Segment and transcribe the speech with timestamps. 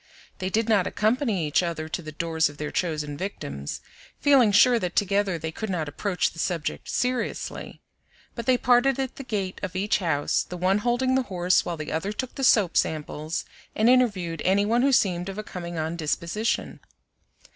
[0.39, 3.81] They did not accompany each other to the doors of their chosen victims,
[4.19, 7.83] feeling sure that together they could not approach the subject seriously;
[8.33, 11.77] but they parted at the gate of each house, the one holding the horse while
[11.77, 13.45] the other took the soap samples
[13.75, 16.79] and interviewed any one who seemed of a coming on disposition.